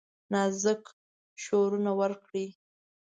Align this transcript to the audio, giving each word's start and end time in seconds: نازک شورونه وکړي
نازک 0.31 0.83
شورونه 1.43 1.91
وکړي 1.99 2.45